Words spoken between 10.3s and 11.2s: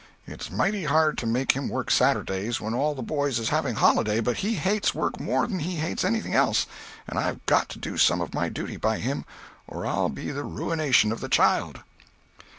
the ruination of